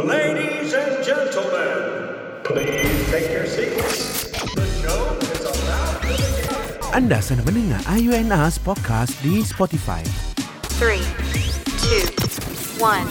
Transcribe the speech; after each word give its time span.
Ladies 0.00 0.72
and 0.72 1.04
gentlemen, 1.04 2.16
please 2.48 3.10
take 3.12 3.28
your 3.28 3.44
seats. 3.44 4.32
The 4.56 4.64
show 4.80 5.20
is 5.20 5.44
about 5.44 6.00
to 6.00 6.08
begin. 6.08 6.96
Anda 6.96 7.20
sedang 7.20 7.44
mendengar 7.44 7.84
IUNAS 7.84 8.56
Podcast 8.64 9.12
di 9.20 9.44
Spotify. 9.44 10.00
Three, 10.80 11.04
two, 11.84 12.08
one. 12.80 13.04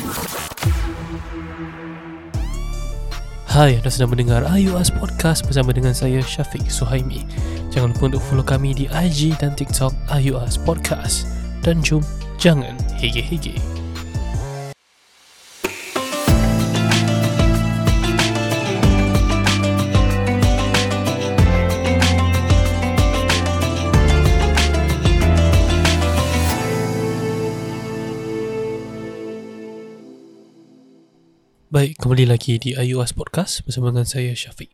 Hai, 3.46 3.78
anda 3.78 3.94
sedang 3.94 4.10
mendengar 4.18 4.42
IUS 4.50 4.90
Podcast 4.90 5.46
bersama 5.46 5.78
dengan 5.78 5.94
saya 5.94 6.26
Syafiq 6.26 6.66
Suhaimi. 6.66 7.22
Jangan 7.70 7.94
lupa 7.94 8.10
untuk 8.10 8.26
follow 8.26 8.42
kami 8.42 8.74
di 8.74 8.90
IG 8.90 9.38
dan 9.38 9.54
TikTok 9.54 9.94
IUS 10.18 10.58
Podcast. 10.58 11.30
Dan 11.62 11.86
jom, 11.86 12.02
jangan 12.42 12.74
hege-hege. 12.98 13.81
Baik, 31.82 31.98
kembali 31.98 32.30
lagi 32.30 32.62
di 32.62 32.78
IUS 32.78 33.18
Podcast 33.18 33.66
bersama 33.66 33.90
dengan 33.90 34.06
saya 34.06 34.38
Syafiq. 34.38 34.70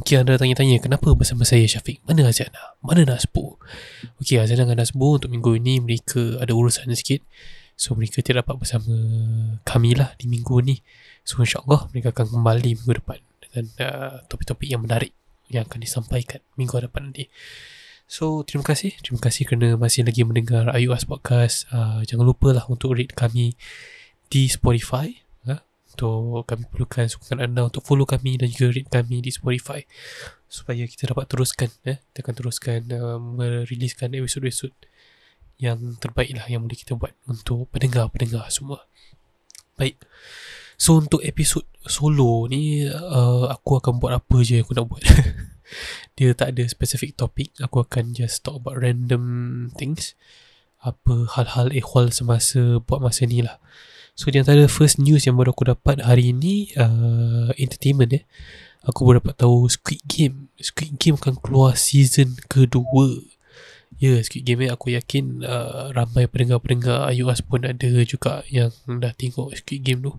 Mungkin 0.00 0.24
anda 0.24 0.40
tanya-tanya 0.40 0.80
kenapa 0.80 1.12
bersama 1.12 1.44
saya 1.44 1.68
Syafiq? 1.68 2.00
Mana 2.08 2.24
Azana? 2.24 2.80
Mana 2.80 3.04
Nasbu? 3.04 3.60
Okey, 4.24 4.40
Azana 4.40 4.64
dengan 4.64 4.80
Nasbu 4.80 5.20
untuk 5.20 5.28
minggu 5.28 5.52
ini 5.60 5.84
mereka 5.84 6.40
ada 6.40 6.56
urusan 6.56 6.88
sikit. 6.96 7.20
So 7.76 7.92
mereka 7.92 8.24
tidak 8.24 8.48
dapat 8.48 8.64
bersama 8.64 8.96
kami 9.68 10.00
lah 10.00 10.16
di 10.16 10.32
minggu 10.32 10.56
ni. 10.64 10.80
So 11.28 11.44
insyaAllah 11.44 11.92
mereka 11.92 12.16
akan 12.16 12.40
kembali 12.40 12.70
minggu 12.80 13.04
depan 13.04 13.20
dengan 13.44 13.64
uh, 13.76 14.24
topik-topik 14.24 14.72
yang 14.72 14.80
menarik 14.80 15.12
yang 15.52 15.68
akan 15.68 15.84
disampaikan 15.84 16.40
minggu 16.56 16.80
depan 16.80 17.12
nanti. 17.12 17.28
So 18.08 18.48
terima 18.48 18.64
kasih 18.64 18.96
Terima 19.04 19.20
kasih 19.20 19.44
kerana 19.44 19.76
masih 19.76 20.08
lagi 20.08 20.24
mendengar 20.24 20.72
IUS 20.72 21.04
Podcast 21.04 21.68
uh, 21.68 22.00
Jangan 22.00 22.24
lupa 22.24 22.56
lah 22.56 22.64
untuk 22.72 22.96
rate 22.96 23.12
kami 23.12 23.52
di 24.32 24.48
Spotify 24.48 25.25
Untuk 25.96 26.44
kami 26.44 26.68
perlukan 26.68 27.08
sokongan 27.08 27.48
anda 27.48 27.72
Untuk 27.72 27.80
follow 27.80 28.04
kami 28.04 28.36
dan 28.36 28.52
juga 28.52 28.76
rate 28.76 28.92
kami 28.92 29.24
di 29.24 29.32
Spotify. 29.32 29.80
Supaya 30.44 30.84
kita 30.84 31.08
dapat 31.08 31.24
teruskan 31.32 31.72
eh? 31.88 32.04
Kita 32.12 32.20
akan 32.20 32.34
teruskan 32.36 32.80
uh, 32.92 33.16
meriliskan 33.16 34.12
episod-episod 34.12 34.76
Yang 35.56 35.96
terbaik 35.96 36.36
lah 36.36 36.44
yang 36.52 36.68
boleh 36.68 36.76
kita 36.76 37.00
buat 37.00 37.16
Untuk 37.24 37.72
pendengar-pendengar 37.72 38.52
semua. 38.52 38.84
Baik. 39.80 40.04
So 40.76 41.00
untuk 41.00 41.24
episod 41.24 41.64
solo 41.88 42.44
ni 42.52 42.84
uh, 42.84 43.48
Aku 43.56 43.80
akan 43.80 43.96
buat 43.96 44.20
apa 44.20 44.36
je 44.44 44.60
aku 44.60 44.76
nak 44.76 44.92
buat? 44.92 45.00
Dia 46.20 46.36
tak 46.36 46.52
ada 46.52 46.62
specific 46.68 47.16
topik 47.16 47.56
aku 47.56 47.88
akan 47.88 48.12
just 48.12 48.44
talk 48.44 48.60
about 48.60 48.76
random 48.76 49.24
things. 49.80 50.12
Apa 50.84 51.24
hal-hal 51.40 51.72
ehwal 51.72 52.12
semasa 52.12 52.84
buat 52.84 53.00
masa 53.00 53.24
ni 53.24 53.40
lah 53.40 53.56
so 54.16 54.32
di 54.32 54.40
antara 54.40 54.64
first 54.66 54.96
news 54.96 55.28
yang 55.28 55.36
baru 55.36 55.52
aku 55.52 55.70
dapat 55.76 56.00
hari 56.00 56.32
ni 56.32 56.72
uh, 56.80 57.52
entertainment 57.60 58.10
eh. 58.16 58.24
Aku 58.86 59.02
baru 59.02 59.18
dapat 59.18 59.34
tahu 59.34 59.66
Squid 59.66 59.98
Game. 60.06 60.46
Squid 60.62 60.94
Game 60.94 61.18
akan 61.18 61.42
keluar 61.42 61.74
season 61.74 62.38
kedua. 62.46 63.18
Ya, 63.98 64.14
yeah, 64.14 64.18
Squid 64.22 64.46
Game 64.46 64.62
ni 64.62 64.70
aku 64.70 64.94
yakin 64.94 65.42
uh, 65.42 65.90
ramai 65.90 66.30
pendengar-pendengar 66.30 67.10
iOS 67.10 67.42
pun 67.42 67.66
ada 67.66 67.90
juga 68.06 68.46
yang 68.46 68.70
dah 68.86 69.10
tengok 69.18 69.58
Squid 69.58 69.82
Game 69.82 70.06
tu. 70.06 70.14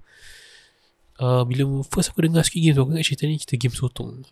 Uh, 1.18 1.48
bila 1.48 1.64
first 1.88 2.12
aku 2.12 2.28
dengar 2.28 2.44
Squid 2.44 2.59
Game 2.59 2.75
tu, 2.75 2.84
aku 2.84 2.92
ingat 3.00 3.08
cerita 3.08 3.23
ni 3.23 3.40
cerita 3.40 3.56
game 3.56 3.75
sotong. 3.75 4.28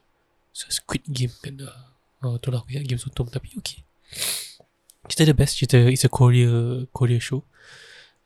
So, 0.52 0.68
Squid 0.68 1.08
Game 1.08 1.32
kan 1.40 1.64
uh, 1.64 1.96
oh, 2.28 2.36
tu 2.36 2.52
lah 2.52 2.60
aku 2.60 2.76
ingat 2.76 2.92
game 2.92 3.00
sotong. 3.00 3.32
Tapi 3.32 3.56
okay. 3.56 3.88
Cerita 5.08 5.32
the 5.32 5.36
best 5.38 5.56
cerita 5.56 5.80
it's 5.80 6.04
a 6.04 6.12
Korea 6.12 6.84
Korea 6.92 7.24
show 7.24 7.48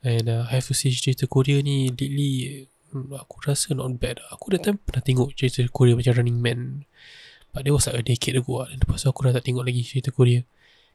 and 0.03 0.25
uh, 0.31 0.47
I 0.47 0.59
have 0.59 0.67
to 0.71 0.75
say 0.75 0.91
cerita 0.91 1.27
Korea 1.27 1.59
ni 1.59 1.91
lately? 1.91 2.67
Hmm, 2.89 3.13
aku 3.13 3.45
rasa 3.45 3.77
not 3.77 4.01
bad. 4.01 4.17
Lah. 4.17 4.33
aku 4.33 4.57
dah 4.57 4.61
time 4.61 4.81
pernah 4.81 5.03
tengok 5.05 5.37
cerita 5.37 5.61
Korea 5.69 5.93
macam 5.93 6.17
Running 6.17 6.39
Man. 6.41 6.89
But 7.53 7.65
that 7.65 7.73
was 7.73 7.89
like 7.89 7.97
a 7.97 8.05
decade 8.05 8.37
ago 8.37 8.65
lah. 8.65 8.69
lepas 8.69 9.01
tu 9.01 9.09
aku 9.09 9.29
dah 9.29 9.33
tak 9.37 9.45
tengok 9.45 9.65
lagi 9.65 9.81
cerita 9.85 10.09
Korea. 10.09 10.41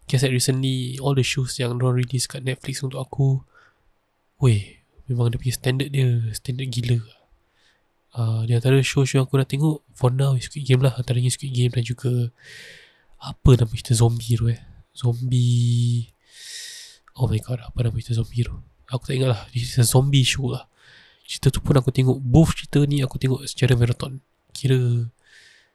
Guess 0.07 0.27
like 0.27 0.35
recently 0.37 1.01
all 1.01 1.17
the 1.17 1.25
shows 1.25 1.57
yang 1.57 1.81
diorang 1.81 1.97
release 1.97 2.29
kat 2.29 2.45
Netflix 2.45 2.85
untuk 2.85 3.01
aku 3.01 3.41
Weh 4.37 4.85
Memang 5.09 5.33
dia 5.33 5.41
punya 5.41 5.55
standard 5.57 5.89
dia 5.89 6.29
Standard 6.37 6.69
gila. 6.69 7.01
Uh, 8.13 8.45
Di 8.45 8.53
antara 8.53 8.85
show-show 8.85 9.23
yang 9.23 9.27
aku 9.27 9.41
dah 9.41 9.49
tengok 9.49 9.81
For 9.97 10.13
now 10.13 10.37
Squid 10.37 10.69
Game 10.69 10.85
lah. 10.85 10.93
Antaranya 10.93 11.33
Squid 11.33 11.57
Game 11.57 11.73
dan 11.73 11.89
juga 11.89 12.29
Apa 13.17 13.57
nama 13.57 13.73
cerita 13.73 13.97
zombie 13.97 14.37
tu 14.37 14.53
eh? 14.53 14.61
Zombie 14.93 16.13
Oh 17.17 17.25
my 17.25 17.41
god 17.41 17.65
Apa 17.65 17.89
nama 17.89 17.97
cerita 17.97 18.21
zombie 18.21 18.45
tu 18.45 18.74
Aku 18.93 19.09
tak 19.09 19.17
ingat 19.17 19.31
lah 19.33 19.41
Cerita 19.53 19.85
zombie 19.87 20.27
show 20.27 20.53
lah. 20.53 20.69
Cerita 21.25 21.49
tu 21.49 21.65
pun 21.65 21.77
aku 21.77 21.89
tengok. 21.89 22.21
Both 22.21 22.61
cerita 22.61 22.85
ni 22.85 23.01
aku 23.01 23.17
tengok 23.17 23.45
secara 23.49 23.73
marathon. 23.79 24.21
Kira 24.53 25.09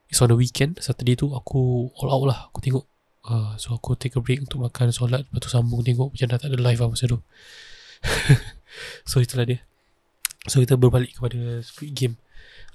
It's 0.09 0.22
on 0.22 0.30
the 0.30 0.38
weekend. 0.38 0.81
Saturday 0.81 1.18
tu 1.18 1.34
aku 1.34 1.90
all 2.02 2.09
out 2.09 2.25
lah. 2.30 2.40
Aku 2.50 2.62
tengok 2.62 2.86
uh, 3.30 3.58
So 3.58 3.74
aku 3.78 3.97
take 3.97 4.18
a 4.18 4.22
break 4.22 4.46
untuk 4.46 4.62
makan 4.62 4.94
solat. 4.94 5.25
Lepas 5.30 5.40
tu 5.46 5.50
sambung 5.50 5.81
tengok 5.81 6.14
Macam 6.14 6.28
dah 6.30 6.38
tak 6.38 6.50
ada 6.53 6.58
live 6.62 6.80
lah 6.81 6.90
masa 6.90 7.06
tu. 7.09 7.20
So 9.09 9.18
itulah 9.18 9.50
dia. 9.50 9.66
So 10.46 10.62
kita 10.62 10.78
berbalik 10.78 11.18
kepada 11.18 11.66
Squid 11.66 11.91
Game. 11.97 12.16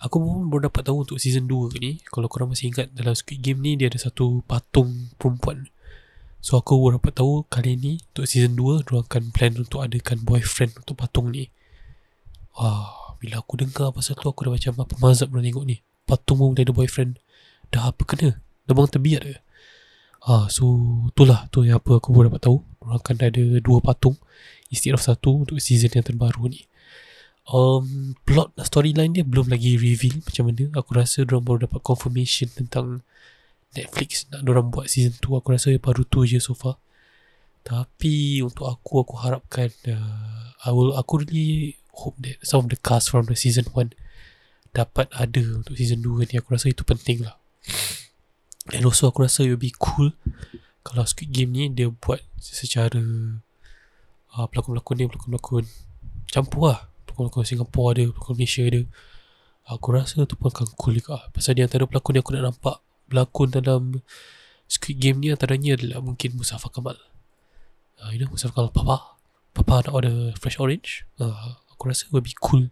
Aku 0.03 0.19
pun 0.19 0.51
baru 0.51 0.69
dapat 0.69 0.83
tahu 0.85 1.07
untuk 1.07 1.23
season 1.23 1.47
2 1.47 1.79
ni. 1.79 2.03
Kalau 2.11 2.27
korang 2.27 2.51
masih 2.51 2.75
ingat 2.75 2.91
dalam 2.91 3.15
Squid 3.15 3.41
Game 3.41 3.63
ni 3.63 3.79
Dia 3.79 3.87
ada 3.89 3.97
satu 3.97 4.43
patung 4.45 5.15
perempuan 5.17 5.71
So 6.45 6.61
aku 6.61 6.77
baru 6.77 7.01
dapat 7.01 7.17
tahu 7.17 7.49
kali 7.49 7.73
ni 7.81 7.93
Untuk 8.13 8.29
season 8.29 8.53
2 8.53 8.85
Diorang 8.85 9.09
akan 9.09 9.33
plan 9.33 9.57
untuk 9.57 9.81
adakan 9.81 10.21
boyfriend 10.29 10.77
untuk 10.77 11.01
patung 11.01 11.33
ni. 11.33 11.49
Wah 12.53 13.17
Bila 13.17 13.41
aku 13.41 13.57
dengar 13.57 13.97
pasal 13.97 14.21
tu 14.21 14.29
Aku 14.29 14.45
dah 14.45 14.53
macam 14.53 14.77
apa 14.77 14.93
mazhab 15.01 15.33
nak 15.33 15.41
tengok 15.41 15.65
ni? 15.65 15.81
Patung 16.05 16.37
pun 16.37 16.53
boleh 16.53 16.69
ada 16.69 16.77
boyfriend. 16.77 17.17
Dah 17.73 17.89
apa 17.89 18.05
kena? 18.05 18.37
Lebang 18.69 18.93
terbiat 18.93 19.25
ke 19.25 19.41
Ah, 20.25 20.49
so 20.49 20.65
itulah 21.13 21.45
tu 21.53 21.69
yang 21.69 21.77
apa 21.77 22.01
aku 22.01 22.09
baru 22.09 22.33
dapat 22.33 22.49
tahu. 22.49 22.65
Orang 22.81 22.97
akan 22.97 23.17
ada 23.29 23.45
dua 23.61 23.85
patung 23.85 24.17
instead 24.73 24.97
of 24.97 25.05
satu 25.05 25.45
untuk 25.45 25.61
season 25.61 25.93
yang 25.93 26.01
terbaru 26.01 26.49
ni. 26.49 26.65
Um, 27.45 28.17
plot 28.25 28.57
storyline 28.65 29.13
dia 29.13 29.21
belum 29.21 29.53
lagi 29.53 29.77
reveal 29.77 30.25
macam 30.25 30.49
mana. 30.49 30.73
Aku 30.81 30.97
rasa 30.97 31.29
diorang 31.29 31.45
baru 31.45 31.69
dapat 31.69 31.81
confirmation 31.85 32.49
tentang 32.49 33.05
Netflix 33.75 34.31
nak 34.31 34.47
diorang 34.47 34.71
buat 34.71 34.87
season 34.87 35.19
2 35.19 35.43
aku 35.43 35.49
rasa 35.55 35.75
baru 35.83 36.07
tu 36.07 36.23
je 36.25 36.39
so 36.39 36.55
far. 36.55 36.79
Tapi 37.65 38.45
untuk 38.45 38.71
aku 38.71 39.03
aku 39.03 39.15
harapkan 39.19 39.73
uh, 39.91 40.55
I 40.65 40.71
will, 40.71 40.95
aku 40.95 41.27
really 41.27 41.81
hope 41.91 42.15
that 42.23 42.39
some 42.45 42.65
of 42.65 42.69
the 42.71 42.79
cast 42.79 43.11
from 43.11 43.27
the 43.27 43.37
season 43.37 43.67
1 43.73 43.93
dapat 44.75 45.11
ada 45.15 45.43
untuk 45.55 45.75
season 45.75 46.03
2 46.03 46.31
ni. 46.31 46.35
Aku 46.39 46.55
rasa 46.55 46.71
itu 46.71 46.87
penting 46.87 47.27
lah. 47.27 47.37
And 48.73 48.85
also 48.87 49.11
aku 49.11 49.27
rasa 49.27 49.45
it 49.45 49.53
will 49.53 49.61
be 49.61 49.75
cool 49.77 50.15
kalau 50.85 51.09
Squid 51.09 51.33
Game 51.33 51.57
ni 51.57 51.73
dia 51.73 51.89
buat 51.89 52.21
secara 52.37 53.01
uh, 54.37 54.47
pelakon-pelakon 54.53 54.95
ni 55.01 55.09
pelakon-pelakon 55.09 55.65
campur 56.29 56.77
lah. 56.77 56.81
Pelakon-pelakon 57.09 57.49
Singapore 57.49 57.89
ada 57.97 58.05
pelakon 58.13 58.37
Malaysia 58.37 58.63
ada. 58.69 58.83
Aku 59.65 59.97
rasa 59.97 60.29
tu 60.29 60.37
pun 60.37 60.53
akan 60.53 60.69
cool 60.77 61.01
juga. 61.01 61.25
Pasal 61.33 61.57
di 61.57 61.65
antara 61.65 61.89
pelakon 61.89 62.21
yang 62.21 62.25
aku 62.25 62.37
nak 62.37 62.45
nampak 62.53 62.84
pelakon 63.09 63.53
dalam 63.53 64.03
Squid 64.65 64.97
Game 64.99 65.21
ni 65.21 65.29
antaranya 65.29 65.77
adalah 65.77 66.01
mungkin 66.01 66.41
Mustafa 66.41 66.73
Kamal 66.73 66.97
uh, 68.05 68.11
you 68.13 68.21
know 68.21 68.31
Mustafa 68.31 68.53
Kamal 68.53 68.73
Papa. 68.73 68.97
Papa 69.55 69.87
nak 69.87 69.95
order 69.95 70.35
fresh 70.35 70.59
orange. 70.59 71.07
Uh, 71.17 71.55
aku 71.71 71.87
rasa 71.87 72.11
would 72.11 72.27
be 72.27 72.35
cool 72.43 72.67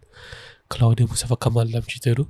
kalau 0.67 0.91
ada 0.91 1.07
Mustafa 1.07 1.39
Kamal 1.39 1.71
dalam 1.71 1.85
cerita 1.87 2.11
tu. 2.13 2.27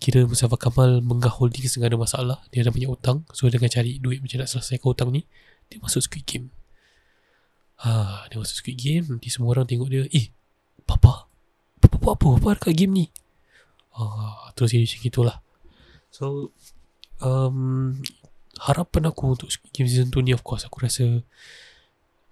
Kira 0.00 0.24
Mustafa 0.28 0.56
Kamal 0.60 1.00
menggah 1.00 1.32
holding 1.32 1.64
dengan 1.64 1.92
ada 1.92 1.98
masalah. 2.00 2.38
Dia 2.52 2.64
ada 2.64 2.72
banyak 2.72 2.88
hutang. 2.88 3.24
So 3.32 3.48
dia 3.48 3.60
cari 3.60 4.00
duit 4.00 4.20
macam 4.20 4.44
nak 4.44 4.48
selesaikan 4.48 4.86
hutang 4.92 5.10
ni. 5.12 5.24
Dia 5.68 5.80
masuk 5.80 6.04
Squid 6.04 6.24
Game. 6.24 6.46
Ah, 7.80 8.24
dia 8.28 8.40
masuk 8.40 8.64
Squid 8.64 8.76
Game. 8.76 9.04
Nanti 9.08 9.28
semua 9.32 9.56
orang 9.56 9.68
tengok 9.68 9.88
dia 9.88 10.04
Eh 10.12 10.32
Papa. 10.84 11.28
Papa 11.80 12.16
apa? 12.16 12.26
Papa 12.40 12.48
dekat 12.56 12.74
game 12.76 12.92
ni. 12.92 13.06
Ah, 13.96 14.52
Terus 14.56 14.72
jadi 14.72 14.84
macam 14.84 15.02
itulah 15.08 15.36
So 16.12 16.52
um, 17.22 17.96
Harapan 18.56 19.12
aku 19.12 19.36
Untuk 19.36 19.48
Game 19.70 19.88
season 19.88 20.08
2 20.08 20.24
ni 20.26 20.32
Of 20.32 20.42
course 20.42 20.64
aku 20.64 20.84
rasa 20.84 21.04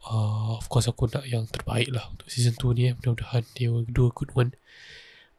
uh, 0.09 0.51
Of 0.59 0.67
course 0.73 0.89
aku 0.89 1.09
nak 1.13 1.25
yang 1.29 1.45
terbaik 1.49 1.93
lah 1.93 2.09
Untuk 2.13 2.29
season 2.29 2.57
2 2.57 2.77
ni 2.77 2.83
eh. 2.91 2.93
Mudah-mudahan 2.97 3.45
Dia 3.57 3.69
will 3.73 3.87
do 3.89 4.09
a 4.09 4.13
good 4.13 4.33
one 4.33 4.53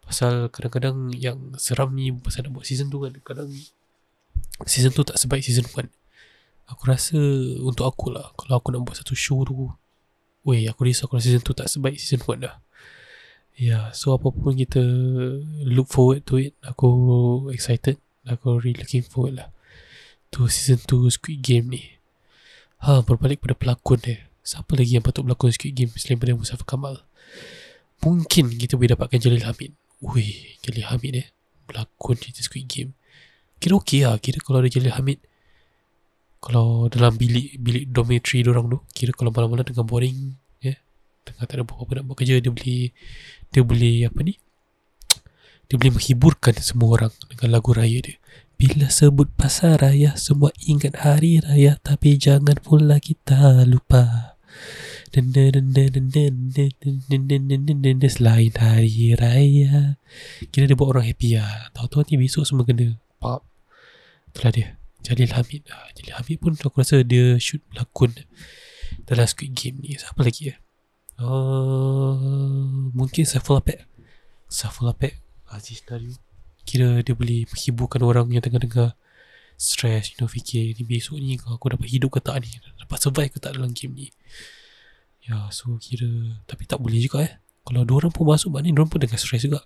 Pasal 0.06 0.50
kadang-kadang 0.54 1.14
Yang 1.18 1.58
seram 1.58 1.94
ni 1.94 2.14
Pasal 2.14 2.48
nak 2.48 2.62
buat 2.62 2.66
season 2.70 2.94
2 2.94 3.10
kan 3.10 3.14
Kadang 3.26 3.50
Season 4.70 4.94
2 4.94 5.02
tak 5.04 5.18
sebaik 5.18 5.44
season 5.44 5.66
1 5.68 5.90
Aku 6.72 6.82
rasa 6.86 7.18
Untuk 7.62 7.86
aku 7.90 8.14
lah 8.14 8.32
Kalau 8.38 8.62
aku 8.62 8.70
nak 8.72 8.86
buat 8.86 8.98
satu 8.98 9.18
show 9.18 9.42
tu 9.44 9.74
Weh 10.46 10.70
aku 10.70 10.86
risau 10.86 11.10
kalau 11.10 11.18
season 11.18 11.42
tu 11.42 11.58
tak 11.58 11.66
sebaik 11.66 11.98
season 11.98 12.22
1 12.22 12.46
dah 12.46 12.56
Yeah, 13.56 13.96
so 13.96 14.12
apapun 14.12 14.60
kita 14.60 14.84
look 15.64 15.88
forward 15.88 16.28
to 16.28 16.44
it. 16.44 16.60
Aku 16.60 16.92
excited. 17.56 17.96
Aku 18.26 18.58
really 18.58 18.74
looking 18.82 19.06
forward 19.06 19.38
lah 19.38 19.50
to 20.34 20.50
season 20.50 20.82
2 20.84 21.14
Squid 21.14 21.40
Game 21.46 21.70
ni. 21.70 21.96
Ha, 22.84 23.06
berbalik 23.06 23.40
pada 23.40 23.54
pelakon 23.54 24.02
dia. 24.02 24.26
Siapa 24.42 24.76
lagi 24.76 24.98
yang 24.98 25.06
patut 25.06 25.24
berlakon 25.24 25.54
Squid 25.54 25.78
Game 25.78 25.94
selain 25.96 26.18
daripada 26.18 26.42
Mustafa 26.42 26.66
Kamal? 26.66 27.06
Mungkin 28.04 28.52
kita 28.58 28.76
boleh 28.76 28.98
dapatkan 28.98 29.18
Jalil 29.22 29.46
Hamid. 29.46 29.72
Ui, 30.04 30.58
Jalil 30.66 30.86
Hamid 30.92 31.14
eh. 31.22 31.28
Berlakon 31.70 32.20
cerita 32.20 32.44
Squid 32.44 32.66
Game. 32.66 32.92
Kira 33.62 33.80
okey 33.80 34.04
lah. 34.06 34.20
Kira 34.20 34.44
kalau 34.44 34.60
ada 34.60 34.70
Jalil 34.70 34.94
Hamid. 34.94 35.24
Kalau 36.44 36.92
dalam 36.92 37.18
bilik 37.18 37.58
bilik 37.58 37.90
dormitory 37.90 38.46
orang 38.46 38.70
tu. 38.70 38.80
Kira 38.94 39.16
kalau 39.16 39.32
malam-malam 39.34 39.66
tengah 39.66 39.88
boring. 39.88 40.36
Ya. 40.62 40.78
Tengah 41.26 41.46
tak 41.46 41.58
ada 41.58 41.64
apa-apa 41.66 42.02
nak 42.02 42.04
buat 42.12 42.18
kerja. 42.22 42.38
Dia 42.38 42.52
boleh 42.54 42.94
dia 43.50 43.62
boleh 43.64 44.06
apa 44.06 44.20
ni 44.22 44.36
dia 45.66 45.82
boleh 45.82 45.98
menghiburkan 45.98 46.54
semua 46.62 46.90
orang 47.02 47.14
dengan 47.34 47.58
lagu 47.58 47.74
raya 47.74 47.98
dia. 47.98 48.18
Bila 48.56 48.88
sebut 48.88 49.28
pasal 49.36 49.82
raya, 49.82 50.16
semua 50.16 50.54
ingat 50.64 51.04
hari 51.04 51.44
raya. 51.44 51.76
Tapi 51.82 52.16
jangan 52.16 52.56
pula 52.64 53.04
kita 53.04 53.68
lupa. 53.68 54.38
Selain 58.08 58.54
hari 58.56 59.12
raya. 59.18 60.00
Kira 60.54 60.64
dia 60.70 60.78
buat 60.78 60.90
orang 60.96 61.06
happy 61.10 61.36
lah. 61.36 61.74
Tahu-tahu 61.76 62.06
nanti 62.06 62.16
besok 62.16 62.48
semua 62.48 62.64
kena. 62.64 62.96
Pop. 63.20 63.44
Itulah 64.32 64.54
dia. 64.54 64.68
Jalil 65.04 65.36
Hamid. 65.36 65.68
Jalil 65.98 66.16
Hamid 66.16 66.38
pun 66.40 66.54
aku 66.56 66.80
rasa 66.80 67.04
dia 67.04 67.36
shoot 67.42 67.60
berlakon 67.74 68.14
dalam 69.04 69.28
Squid 69.28 69.52
Game 69.52 69.84
ni. 69.84 70.00
Siapa 70.00 70.22
lagi 70.24 70.54
ya? 70.54 70.56
Uh, 71.20 72.88
mungkin 72.96 73.28
Saifullah 73.28 73.66
Pek. 73.66 73.84
Saifullah 74.48 74.96
Pek 74.96 75.25
Aziz 75.52 75.82
Dario 75.86 76.16
Kira 76.66 77.02
dia 77.06 77.14
boleh 77.14 77.46
menghiburkan 77.46 78.02
orang 78.02 78.28
yang 78.34 78.42
tengah 78.42 78.62
dengar 78.62 78.90
Stress, 79.56 80.12
you 80.12 80.20
know, 80.20 80.28
fikir 80.28 80.76
ni 80.76 80.84
besok 80.84 81.16
ni 81.16 81.40
aku 81.40 81.72
dapat 81.72 81.88
hidup 81.88 82.12
ke 82.12 82.20
tak 82.20 82.44
ni 82.44 82.52
Dapat 82.76 82.98
survive 83.00 83.32
ke 83.32 83.40
tak 83.40 83.56
dalam 83.56 83.72
game 83.72 83.96
ni. 83.96 84.08
Ya, 85.24 85.48
so 85.48 85.80
kira 85.80 86.44
Tapi 86.44 86.68
tak 86.68 86.84
boleh 86.84 87.00
juga 87.00 87.24
eh. 87.24 87.40
Kalau 87.64 87.88
dua 87.88 88.04
orang 88.04 88.12
pun 88.12 88.28
masuk 88.28 88.52
Maknanya 88.52 88.76
diorang 88.76 88.92
pun 88.92 89.00
dengan 89.00 89.16
stress 89.16 89.48
juga. 89.48 89.64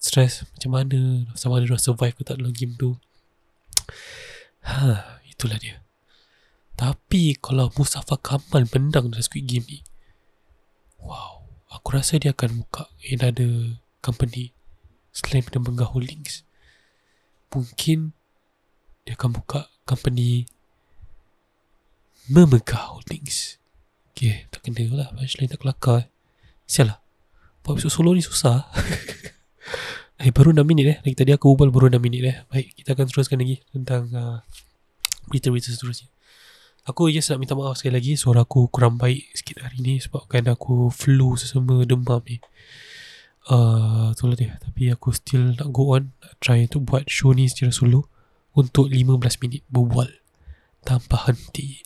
Stress 0.00 0.48
macam 0.56 0.70
mana 0.80 1.28
Sama 1.36 1.60
ada 1.60 1.68
diorang 1.68 1.82
survive 1.82 2.16
ke 2.16 2.24
tak 2.24 2.40
dalam 2.40 2.56
game 2.56 2.72
tu. 2.80 2.96
Ha, 4.64 5.20
itulah 5.32 5.60
dia. 5.60 5.82
Tapi 6.72 7.36
kalau 7.36 7.68
Mustafa 7.76 8.16
Kamal 8.16 8.64
menang 8.72 9.12
dalam 9.12 9.22
Squid 9.22 9.44
Game 9.44 9.66
ni 9.68 9.84
Wow 10.98 11.44
Aku 11.68 11.94
rasa 11.94 12.16
dia 12.16 12.32
akan 12.32 12.64
buka 12.64 12.88
Another 13.06 13.78
company 14.00 14.56
Selain 15.12 15.44
daripada 15.44 15.60
Mengah 15.60 15.88
Holdings 15.92 16.42
Mungkin 17.52 18.16
Dia 19.04 19.12
akan 19.14 19.36
buka 19.36 19.68
company 19.84 20.48
Memegah 22.32 22.96
Holdings 22.96 23.60
Okay 24.12 24.48
Tak 24.48 24.64
kena 24.64 24.88
lah. 24.92 25.08
Punchline 25.12 25.48
tak 25.48 25.60
kelakar 25.60 26.04
eh. 26.04 26.06
Sial 26.68 26.92
lah. 26.92 26.98
Buat 27.64 27.80
episode 27.80 27.94
solo 27.94 28.12
ni 28.12 28.24
susah. 28.24 28.68
Eh 30.22 30.30
baru 30.30 30.54
6 30.54 30.62
minit 30.62 30.86
eh. 30.86 30.96
Lagi 31.02 31.16
tadi 31.18 31.34
aku 31.34 31.50
ubal 31.50 31.74
baru 31.74 31.90
6 31.90 31.98
minit 31.98 32.22
eh. 32.22 32.36
Baik 32.46 32.78
kita 32.78 32.94
akan 32.94 33.10
teruskan 33.10 33.42
lagi 33.42 33.58
Tentang 33.74 34.06
uh, 34.14 34.38
Berita-berita 35.26 35.74
seterusnya. 35.74 36.06
Aku 36.86 37.10
just 37.10 37.26
nak 37.34 37.42
minta 37.42 37.58
maaf 37.58 37.74
sekali 37.74 37.98
lagi. 37.98 38.14
Suara 38.14 38.46
aku 38.46 38.70
kurang 38.70 39.02
baik 39.02 39.34
sikit 39.34 39.66
hari 39.66 39.82
ni 39.82 39.98
Sebabkan 39.98 40.46
aku 40.46 40.94
flu 40.94 41.34
sesama 41.34 41.82
demam 41.82 42.22
ni 42.22 42.38
uh, 43.48 44.12
Itulah 44.12 44.36
dia. 44.38 44.60
Tapi 44.60 44.92
aku 44.92 45.10
still 45.10 45.56
nak 45.56 45.72
go 45.74 45.96
on 45.96 46.14
Nak 46.22 46.38
try 46.38 46.68
untuk 46.68 46.86
buat 46.86 47.08
show 47.08 47.34
ni 47.34 47.48
secara 47.48 47.72
solo 47.74 48.06
Untuk 48.52 48.92
15 48.92 49.42
minit 49.42 49.62
berbual. 49.72 50.10
Tanpa 50.84 51.26
henti. 51.30 51.82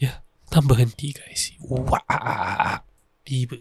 Ya 0.00 0.02
yeah, 0.02 0.16
Tanpa 0.48 0.74
henti 0.80 1.12
guys. 1.14 1.54
Wah! 1.62 2.82
Tiba. 3.22 3.60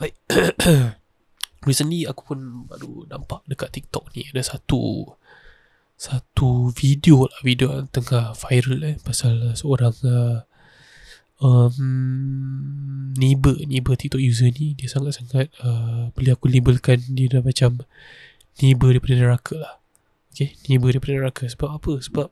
Baik. 0.00 0.14
Recently 1.68 2.06
aku 2.06 2.34
pun 2.34 2.70
baru 2.70 3.04
nampak 3.10 3.44
dekat 3.46 3.74
TikTok 3.74 4.14
ni 4.14 4.30
Ada 4.30 4.56
satu 4.56 5.14
satu 5.98 6.70
video 6.78 7.26
lah 7.26 7.42
video 7.42 7.74
yang 7.74 7.90
tengah 7.90 8.30
viral 8.38 8.86
eh 8.86 8.96
pasal 9.02 9.58
seorang 9.58 9.98
uh, 10.06 10.46
um, 11.42 13.14
neighbor 13.14 13.54
neighbor 13.66 13.94
TikTok 13.94 14.22
user 14.22 14.50
ni 14.54 14.74
dia 14.74 14.90
sangat-sangat 14.90 15.50
uh, 15.62 16.10
boleh 16.14 16.32
aku 16.34 16.46
labelkan 16.50 16.98
dia 17.12 17.30
dah 17.30 17.42
macam 17.42 17.82
neighbor 18.62 18.94
daripada 18.94 19.14
neraka 19.18 19.54
lah. 19.58 19.74
Okay 20.34 20.54
neighbor 20.70 20.94
daripada 20.94 21.14
neraka. 21.18 21.44
Sebab 21.50 21.70
apa? 21.70 21.92
Sebab 22.02 22.28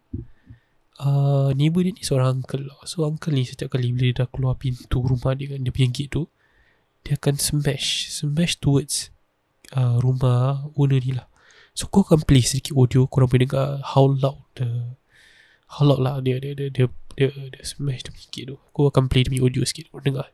uh, 1.02 1.50
neighbor 1.54 1.82
dia 1.82 1.94
ni 1.94 2.02
seorang 2.02 2.42
uncle 2.42 2.66
lah. 2.66 2.78
So 2.86 3.06
uncle 3.06 3.34
ni 3.34 3.46
setiap 3.46 3.74
kali 3.74 3.94
bila 3.94 4.10
dia 4.10 4.24
dah 4.24 4.28
keluar 4.30 4.58
pintu 4.58 5.02
rumah 5.02 5.34
dia 5.34 5.54
kan 5.54 5.62
dia 5.62 5.72
punya 5.74 5.88
gate 5.90 6.12
tu 6.12 6.24
dia 7.06 7.14
akan 7.14 7.38
smash 7.38 8.10
smash 8.10 8.58
towards 8.58 9.14
uh, 9.78 10.02
rumah 10.02 10.66
owner 10.74 10.98
ni 10.98 11.14
lah. 11.14 11.30
So 11.76 11.92
kau 11.92 12.00
akan 12.00 12.24
play 12.24 12.40
sedikit 12.40 12.72
audio 12.72 13.04
Korang 13.04 13.28
boleh 13.28 13.44
dengar 13.44 13.84
How 13.84 14.08
loud 14.08 14.48
the 14.56 14.96
How 15.68 15.84
loud 15.84 16.00
lah 16.00 16.14
dia 16.24 16.40
Dia 16.40 16.56
dia 16.56 16.72
dia, 16.72 16.88
dia, 17.16 17.32
dia 17.32 17.62
smash 17.64 18.04
dia 18.04 18.12
sikit 18.14 18.44
tu 18.52 18.56
Aku 18.70 18.92
akan 18.92 19.08
play 19.08 19.24
dia 19.24 19.40
audio 19.40 19.64
sikit 19.64 19.88
Korang 19.88 20.04
dengar 20.04 20.28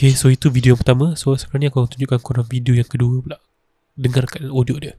Okay, 0.00 0.16
so 0.16 0.32
itu 0.32 0.48
video 0.48 0.72
yang 0.72 0.80
pertama. 0.80 1.12
So 1.12 1.36
sekarang 1.36 1.60
ni 1.60 1.68
aku 1.68 1.84
akan 1.84 1.92
tunjukkan 1.92 2.24
korang 2.24 2.48
video 2.48 2.72
yang 2.72 2.88
kedua 2.88 3.20
pula. 3.20 3.36
Dengarkan 4.00 4.48
audio 4.48 4.80
dia. 4.80 4.96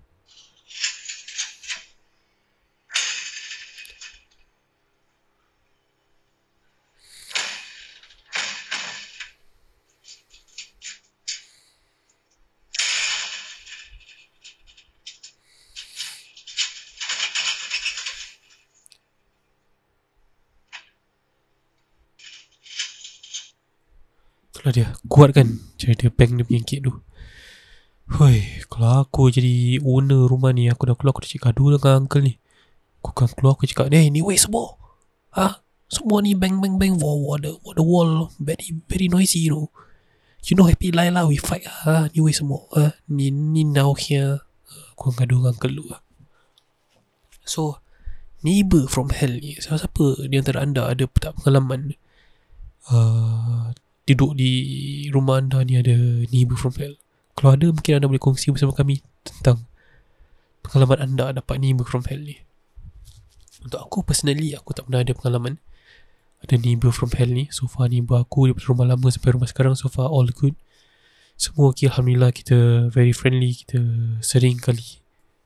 Itulah 24.61 24.77
dia. 24.77 24.87
Kuat 25.09 25.33
kan 25.33 25.57
Cara 25.73 25.97
dia. 25.97 26.13
Bang 26.13 26.37
dia 26.37 26.45
punya 26.45 26.61
gate 26.61 26.85
tu. 26.85 26.93
Hoi 28.13 28.61
Kalau 28.69 29.01
aku 29.01 29.33
jadi 29.33 29.81
owner 29.81 30.29
rumah 30.29 30.53
ni 30.53 30.69
Aku 30.69 30.85
dah 30.85 30.93
keluar 30.93 31.17
Aku 31.17 31.25
dah 31.25 31.29
cakap 31.33 31.57
gaduh 31.57 31.81
dengan 31.81 32.05
uncle 32.05 32.21
ni. 32.21 32.37
Aku 33.01 33.09
akan 33.09 33.33
keluar 33.33 33.57
Aku 33.57 33.65
cakap 33.65 33.89
Eh 33.89 34.05
ni 34.13 34.21
weh 34.21 34.37
semua. 34.37 34.77
Ha? 35.33 35.65
Semua 35.89 36.21
ni 36.21 36.37
bang 36.37 36.61
bang 36.61 36.77
bang. 36.77 36.93
Wall 36.93 37.25
wall 37.25 37.41
the, 37.41 37.57
wall, 37.65 37.73
the 37.73 37.81
wall. 37.81 38.11
Very 38.37 38.77
very 38.85 39.09
noisy 39.09 39.49
you 39.49 39.57
know. 39.57 39.65
You 40.45 40.53
know 40.53 40.69
happy 40.69 40.93
lie 40.93 41.09
lah 41.09 41.25
We 41.25 41.41
fight. 41.41 41.65
Ha 41.65 42.13
Ni 42.13 42.21
weh 42.21 42.29
semua. 42.29 42.61
Ha? 42.77 43.01
Ni 43.09 43.33
ni 43.33 43.65
now 43.65 43.97
here. 43.97 44.45
Aku 44.93 45.09
akan 45.09 45.25
gaduh 45.25 45.41
dengan 45.41 45.57
uncle 45.57 45.73
lah. 45.89 46.05
So 47.49 47.81
Neighbor 48.45 48.85
from 48.85 49.09
hell 49.09 49.33
ni 49.37 49.57
Siapa-siapa 49.57 50.29
Di 50.29 50.37
antara 50.37 50.65
anda 50.65 50.89
Ada 50.89 51.05
tak 51.09 51.41
pengalaman? 51.41 51.93
Uh, 52.89 53.73
duduk 54.13 54.37
di 54.37 54.51
rumah 55.09 55.39
anda 55.39 55.63
ni 55.63 55.79
ada 55.79 55.95
neighbor 56.29 56.59
from 56.59 56.75
hell. 56.77 56.95
Kalau 57.35 57.55
ada 57.55 57.71
mungkin 57.71 57.97
anda 57.97 58.07
boleh 58.11 58.21
kongsi 58.21 58.51
bersama 58.51 58.75
kami 58.75 59.01
tentang 59.23 59.65
pengalaman 60.61 60.99
anda 60.99 61.41
dapat 61.41 61.57
neighbor 61.57 61.87
from 61.87 62.03
hell 62.05 62.19
ni. 62.19 62.39
Untuk 63.61 63.79
aku 63.79 64.03
personally 64.05 64.57
aku 64.57 64.73
tak 64.73 64.89
pernah 64.89 65.05
ada 65.05 65.13
pengalaman 65.13 65.61
ada 66.41 66.55
neighbor 66.57 66.89
from 66.89 67.13
hell 67.13 67.29
ni. 67.29 67.47
So 67.53 67.69
far 67.69 67.87
neighbor 67.87 68.21
aku 68.21 68.49
daripada 68.49 68.67
rumah 68.69 68.85
lama 68.89 69.07
sampai 69.13 69.31
rumah 69.37 69.49
sekarang 69.49 69.73
so 69.77 69.87
far 69.87 70.09
all 70.09 70.27
good. 70.29 70.57
Semua 71.37 71.73
okay 71.73 71.89
Alhamdulillah 71.89 72.33
kita 72.33 72.89
very 72.89 73.13
friendly 73.13 73.53
kita 73.53 73.81
sering 74.21 74.61
kali 74.61 75.01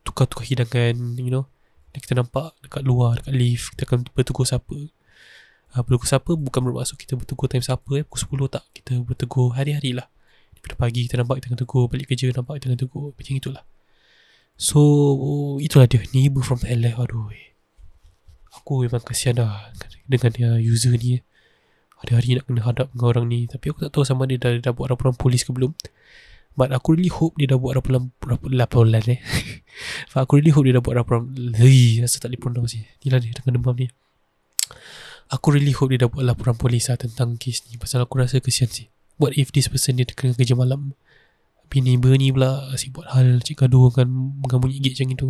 tukar-tukar 0.07 0.47
hidangan 0.47 1.19
you 1.19 1.31
know. 1.31 1.47
Dan 1.95 1.99
kita 2.03 2.13
nampak 2.19 2.55
dekat 2.63 2.83
luar 2.83 3.19
dekat 3.23 3.33
lift 3.35 3.65
kita 3.75 3.87
akan 3.87 3.99
bertegur 4.11 4.43
siapa 4.43 4.75
uh, 5.75 5.83
bertegur 5.83 6.07
siapa 6.07 6.31
bukan 6.33 6.61
bermaksud 6.63 6.95
kita 6.95 7.19
bertegur 7.19 7.51
time 7.51 7.63
siapa 7.63 7.91
eh 7.99 8.03
pukul 8.07 8.47
10 8.47 8.55
tak 8.55 8.63
kita 8.71 9.03
bertegur 9.03 9.51
hari-hari 9.53 9.91
lah 9.91 10.07
daripada 10.55 10.75
pagi 10.79 11.05
kita 11.05 11.19
nampak 11.19 11.43
kita 11.43 11.59
tegur 11.59 11.91
balik 11.91 12.07
kerja 12.07 12.31
nampak 12.31 12.63
kita 12.63 12.79
tegur 12.79 13.11
macam 13.11 13.33
itulah 13.35 13.63
so 14.55 14.79
itulah 15.59 15.85
dia 15.85 15.99
neighbor 16.15 16.41
from 16.41 16.63
LA 16.63 16.95
aduh 16.95 17.27
eh. 17.35 17.51
aku 18.55 18.87
memang 18.87 19.03
kasihan 19.03 19.35
lah 19.43 19.75
dengan 20.07 20.31
dia 20.31 20.49
user 20.55 20.95
ni 20.95 21.19
hari-hari 21.99 22.39
nak 22.39 22.47
kena 22.47 22.61
hadap 22.63 22.87
dengan 22.95 23.05
orang 23.11 23.25
ni 23.27 23.39
tapi 23.51 23.75
aku 23.75 23.83
tak 23.83 23.91
tahu 23.91 24.07
sama 24.07 24.23
dia 24.23 24.39
dah, 24.39 24.55
dah 24.63 24.71
buat 24.71 24.87
laporan 24.87 25.13
polis 25.13 25.43
ke 25.43 25.51
belum 25.51 25.75
But 26.55 26.71
aku 26.71 26.95
really 26.95 27.11
hope 27.11 27.35
dia 27.35 27.51
dah 27.51 27.59
buat 27.59 27.75
laporan 27.75 28.15
laporan 28.47 29.03
eh. 29.11 29.19
But 30.15 30.23
aku 30.23 30.39
really 30.39 30.55
hope 30.55 30.63
dia 30.63 30.79
dah 30.79 30.83
buat 30.83 30.95
laporan. 30.95 31.35
Rasa 31.99 32.23
tak 32.23 32.31
boleh 32.31 32.39
pronounce 32.39 32.79
ni. 32.79 32.87
Ni 33.03 33.07
lah 33.11 33.19
dia 33.19 33.35
dengan 33.35 33.59
demam 33.59 33.75
ni. 33.75 33.91
Aku 35.33 35.53
really 35.53 35.73
hope 35.73 35.89
dia 35.89 36.05
dah 36.05 36.09
buat 36.09 36.21
laporan 36.21 36.53
polis 36.53 36.91
lah 36.91 37.01
tentang 37.01 37.39
kes 37.39 37.65
ni. 37.69 37.81
Pasal 37.81 38.05
aku 38.05 38.21
rasa 38.21 38.37
kesian 38.37 38.69
sih. 38.69 38.87
What 39.17 39.33
if 39.39 39.49
this 39.49 39.71
person 39.71 39.97
dia 39.97 40.05
kena 40.05 40.37
kerja 40.37 40.53
malam? 40.53 40.93
Neighbor 41.75 42.15
ni 42.15 42.31
pula 42.31 42.71
asyik 42.71 42.95
buat 42.95 43.11
hal 43.11 43.43
cik 43.43 43.67
gaduh 43.67 43.91
kan 43.91 44.07
dengan 44.07 44.57
bunyi 44.63 44.79
gate 44.79 44.95
macam 44.95 45.11
itu. 45.11 45.29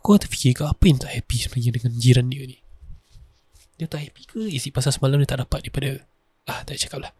Aku 0.00 0.16
tak 0.16 0.32
fikir 0.32 0.56
ke 0.56 0.64
apa 0.64 0.80
yang 0.88 0.96
tak 0.96 1.12
happy 1.12 1.36
sebenarnya 1.36 1.70
dengan 1.76 1.92
jiran 2.00 2.26
dia 2.32 2.48
ni. 2.48 2.56
Dia 3.78 3.86
tak 3.86 4.08
happy 4.08 4.22
ke? 4.26 4.40
Isi 4.50 4.74
pasal 4.74 4.90
semalam 4.90 5.22
dia 5.22 5.28
tak 5.30 5.46
dapat 5.46 5.62
daripada 5.62 6.02
Ah, 6.50 6.66
tak 6.66 6.82
cakap 6.82 6.98
lah 6.98 7.12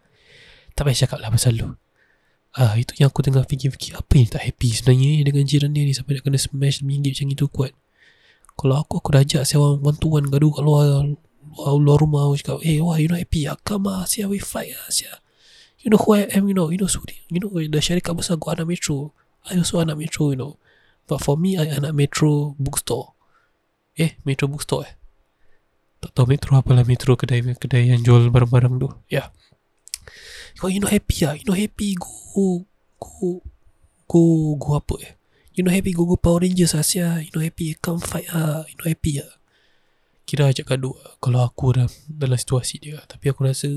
Tak 0.74 0.88
payah 0.88 0.98
cakap 1.06 1.18
lah 1.22 1.30
pasal 1.30 1.54
lu 1.54 1.78
Ah, 2.58 2.74
itu 2.74 2.96
yang 2.98 3.14
aku 3.14 3.22
tengah 3.22 3.46
fikir-fikir 3.46 3.94
Apa 3.94 4.12
yang 4.18 4.26
tak 4.26 4.42
happy 4.42 4.74
sebenarnya 4.74 5.22
dengan 5.22 5.44
jiran 5.46 5.70
dia 5.70 5.86
ni 5.86 5.94
Sampai 5.94 6.18
nak 6.18 6.26
kena 6.26 6.40
smash 6.40 6.82
minggit 6.82 7.14
macam 7.14 7.28
itu 7.30 7.46
kuat 7.46 7.72
Kalau 8.58 8.74
aku, 8.82 8.98
aku 8.98 9.08
dah 9.14 9.22
ajak 9.22 9.42
saya 9.46 9.62
one 9.62 9.98
to 10.00 10.10
one 10.10 10.26
gaduh 10.26 10.50
kat 10.50 10.64
luar 10.66 11.14
Luar, 11.56 12.02
rumah 12.02 12.28
Aku 12.28 12.36
cakap 12.36 12.58
Eh, 12.66 12.82
wah, 12.82 13.00
you 13.00 13.08
not 13.08 13.22
happy 13.22 13.48
ah, 13.48 13.56
Come 13.64 13.88
ah, 13.88 14.04
sia, 14.04 14.28
we 14.28 14.42
fight 14.42 14.74
ah, 14.76 14.92
sia 14.92 15.22
You 15.80 15.94
know 15.94 16.00
who 16.00 16.18
I 16.18 16.28
am, 16.34 16.50
you 16.50 16.56
know 16.56 16.68
You 16.68 16.76
know 16.76 16.90
Sudi 16.90 17.24
You 17.32 17.40
know, 17.40 17.52
the 17.54 17.80
syarikat 17.80 18.12
besar 18.12 18.36
Aku 18.36 18.52
anak 18.52 18.68
metro 18.68 19.16
I 19.48 19.56
also 19.56 19.80
anak 19.80 19.96
metro, 19.96 20.34
you 20.34 20.38
know 20.38 20.60
But 21.08 21.24
for 21.24 21.40
me, 21.40 21.56
I 21.56 21.72
anak 21.72 21.96
metro 21.96 22.58
bookstore 22.60 23.16
Eh, 23.96 24.20
metro 24.26 24.46
bookstore 24.46 24.84
eh 24.86 24.98
tak 25.98 26.14
tahu 26.14 26.30
metro 26.30 26.54
apalah 26.54 26.86
metro 26.86 27.18
kedai 27.18 27.42
kedai 27.58 27.90
yang 27.90 28.02
jual 28.06 28.30
barang-barang 28.30 28.78
tu. 28.78 28.88
Yeah. 29.10 29.34
Kau 30.58 30.70
you 30.70 30.78
know 30.82 30.90
happy 30.90 31.26
ah, 31.26 31.34
you 31.34 31.46
know 31.46 31.58
happy 31.58 31.98
go 31.98 32.66
go 32.98 33.42
go 34.06 34.22
go 34.58 34.70
apa 34.78 34.94
eh? 35.02 35.12
You 35.54 35.66
know 35.66 35.74
happy 35.74 35.90
go 35.90 36.06
go 36.06 36.14
Power 36.14 36.46
Rangers 36.46 36.74
Asia. 36.74 37.18
You 37.18 37.30
know 37.34 37.42
happy 37.42 37.74
come 37.82 37.98
fight 37.98 38.30
ah, 38.30 38.62
you 38.66 38.78
know 38.78 38.86
happy 38.86 39.22
ah. 39.22 39.37
Kira 40.28 40.52
ajak 40.52 40.68
gaduh 40.68 40.92
kalau 41.24 41.40
aku 41.40 41.72
dalam, 41.72 41.88
dalam 42.04 42.36
situasi 42.36 42.76
dia. 42.76 43.00
Tapi 43.08 43.32
aku 43.32 43.48
rasa 43.48 43.72